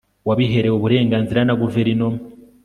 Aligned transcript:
wabiherewe 0.27 0.75
uburenganzira 0.77 1.39
na 1.45 1.53
guverinoma 1.61 2.19